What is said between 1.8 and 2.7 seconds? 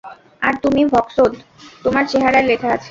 তোমার চেহারায় লেখা